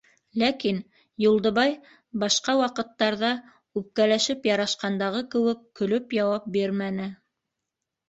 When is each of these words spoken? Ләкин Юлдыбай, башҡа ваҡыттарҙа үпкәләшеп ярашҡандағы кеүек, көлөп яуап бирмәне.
Ләкин 0.43 0.77
Юлдыбай, 1.25 1.75
башҡа 2.23 2.57
ваҡыттарҙа 2.63 3.31
үпкәләшеп 3.83 4.51
ярашҡандағы 4.53 5.25
кеүек, 5.37 5.65
көлөп 5.83 6.21
яуап 6.23 6.53
бирмәне. 6.61 7.11